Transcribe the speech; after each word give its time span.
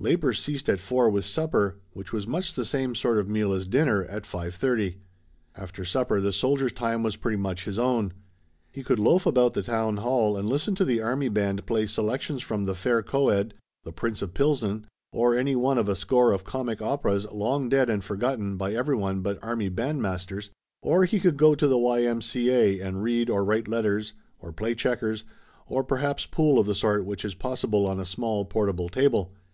Labor 0.00 0.32
ceased 0.32 0.70
at 0.70 0.80
four 0.80 1.10
with 1.10 1.26
supper, 1.26 1.76
which 1.92 2.10
was 2.10 2.26
much 2.26 2.54
the 2.54 2.64
same 2.64 2.94
sort 2.94 3.18
of 3.18 3.28
meal 3.28 3.52
as 3.52 3.68
dinner, 3.68 4.04
at 4.04 4.24
five 4.24 4.54
thirty. 4.54 5.02
After 5.54 5.84
supper 5.84 6.22
the 6.22 6.32
soldier's 6.32 6.72
time 6.72 7.02
was 7.02 7.16
pretty 7.16 7.36
much 7.36 7.66
his 7.66 7.78
own. 7.78 8.14
He 8.72 8.82
could 8.82 8.98
loaf 8.98 9.26
about 9.26 9.52
the 9.52 9.62
town 9.62 9.98
hall 9.98 10.38
and 10.38 10.48
listen 10.48 10.74
to 10.76 10.86
the 10.86 11.02
army 11.02 11.28
band 11.28 11.66
play 11.66 11.84
selections 11.84 12.40
from 12.42 12.64
"The 12.64 12.74
Fair 12.74 13.02
Co 13.02 13.28
ed," 13.28 13.52
"The 13.82 13.92
Prince 13.92 14.22
of 14.22 14.32
Pilsen" 14.32 14.86
or 15.12 15.36
any 15.36 15.54
one 15.54 15.76
of 15.76 15.86
a 15.86 15.94
score 15.94 16.32
of 16.32 16.44
comic 16.44 16.80
operas 16.80 17.30
long 17.30 17.68
dead 17.68 17.90
and 17.90 18.02
forgotten 18.02 18.56
by 18.56 18.72
everyone 18.72 19.20
but 19.20 19.38
army 19.42 19.68
bandmasters, 19.68 20.48
or 20.80 21.04
he 21.04 21.20
could 21.20 21.36
go 21.36 21.54
to 21.54 21.68
the 21.68 21.76
Y.M.C.A. 21.76 22.80
and 22.80 23.02
read 23.02 23.28
or 23.28 23.44
write 23.44 23.68
letters 23.68 24.14
or 24.38 24.50
play 24.50 24.74
checkers 24.74 25.24
or 25.66 25.84
perhaps 25.84 26.24
pool 26.24 26.58
of 26.58 26.64
the 26.66 26.74
sort 26.74 27.04
which 27.04 27.22
is 27.22 27.34
possible 27.34 27.86
on 27.86 28.00
a 28.00 28.06
small 28.06 28.46
portable 28.46 28.88
table. 28.88 29.34